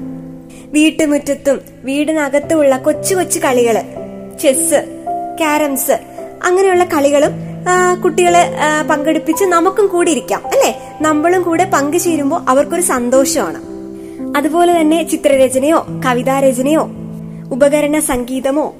[0.68, 3.82] വീട്ടുമുറ്റത്തും വീടിനകത്തുമുള്ള കൊച്ചു കൊച്ചു കളികൾ
[4.42, 4.82] ചെസ്
[5.40, 5.98] ക്യാരംസ്
[6.46, 7.32] അങ്ങനെയുള്ള കളികളും
[8.04, 8.44] കുട്ടികളെ
[8.90, 10.76] പങ്കെടുപ്പിച്ച് നമുക്കും കൂടി ഇരിക്കാം അല്ലെ?
[11.02, 13.62] നമ്മളും കൂടെ പങ്കുചേരുമ്പോൾ അവർക്കൊരു സന്തോഷമാണ്.
[14.38, 16.90] അതുപോലെ തന്നെ ചിത്രരചനയോ കവിതാരചനയോ
[17.54, 18.74] ഉപകരണ സംഗീതമോ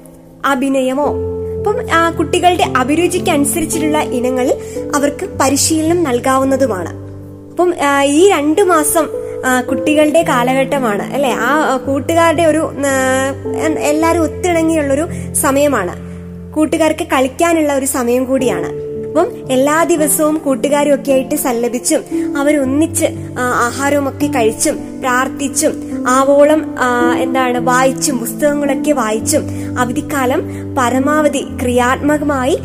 [0.46, 1.08] അഭിനയമോ
[1.58, 3.98] അപ്പം ആ, കുട്ടികളുടെ അഭിരുചിക്ക് അനുസരിച്ചിട്ടുള്ള
[4.94, 6.90] അവർക്ക് പരിശീലനം നൽകാവുന്നതുമാണ്.
[7.50, 9.06] അപ്പം ഈ രണ്ടു മാസം
[9.70, 11.32] കുട്ടികളുടെ കാലഘട്ടമാണ് അല്ലെ?
[11.32, 12.62] ആ കൂട്ടുകാരുടെ ഒരു
[13.80, 15.94] എല്ലാവരും ഒത്തിണങ്ങിയുള്ളൊരു സമയമാണ്.
[16.54, 18.68] കൂട്ടുകാർക്ക് കളിക്കാനുള്ള ഒരു സമയം കൂടിയാണ്.
[19.14, 22.00] അപ്പം എല്ലാ ദിവസവും കൂട്ടുകാരും ഒക്കെ ആയിട്ട് സല്ലപിച്ചും
[22.36, 23.04] അവരൊന്നിച്ച്
[23.66, 25.74] ആഹാരവും ഒക്കെ കഴിച്ചും പ്രാർത്ഥിച്ചും
[26.08, 26.60] ആവോളം
[27.18, 29.44] എന്താണ് വായിച്ചും പുസ്തകങ്ങളൊക്കെ വായിച്ചും
[29.78, 30.42] അവധിക്കാലം
[30.78, 32.56] പരമാവധി ക്രിയാത്മകമായി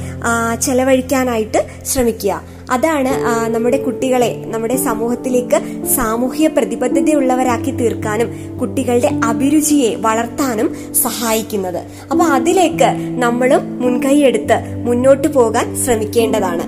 [0.61, 2.41] ചെലവഴിക്കാനായിട്ട് ശ്രമിക്കുക.
[2.69, 3.11] അതാണ്
[3.55, 10.67] നമ്മുടെ കുട്ടികളെ നമ്മുടെ സമൂഹത്തിലേക്ക് സാമൂഹ്യ പ്രതിബദ്ധതയുള്ളവരാക്കി തീർക്കാനും കുട്ടികളുടെ അഭിരുചിയെ വളർത്താനും
[11.03, 11.81] സഹായിക്കുന്നത്.
[12.11, 12.89] അപ്പൊ അതിലേക്ക്
[13.23, 16.65] നമ്മളും മുൻകൈയെടുത്ത് മുന്നോട്ട് പോകാൻ ശ്രമിക്കേണ്ടതാണ്.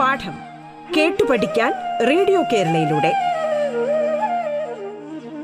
[0.00, 0.34] പാഠം
[0.96, 1.72] കേട്ടു പഠിക്കാൻ
[2.08, 3.12] റേഡിയോ കേരളയിലൂടെ.